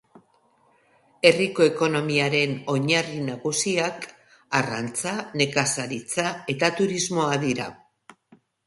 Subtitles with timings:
[1.29, 4.09] Herriko ekonomiaren oinarri nagusiak
[4.63, 7.73] arrantza, nekazaritza eta turismoa dira.